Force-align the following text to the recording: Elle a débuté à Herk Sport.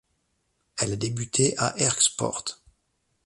Elle 0.79 0.93
a 0.93 0.95
débuté 0.95 1.55
à 1.59 1.77
Herk 1.79 2.01
Sport. 2.01 2.59